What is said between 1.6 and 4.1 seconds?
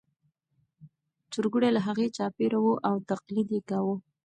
له هغې چاپېر وو او تقلید یې کاوه.